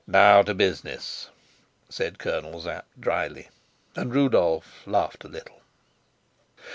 "Now 0.07 0.41
to 0.41 0.55
business," 0.55 1.29
said 1.87 2.17
Colonel 2.17 2.59
Sapt 2.59 2.99
dryly; 2.99 3.49
and 3.95 4.11
Rudolf 4.11 4.81
laughed 4.87 5.23
a 5.23 5.27
little. 5.27 5.61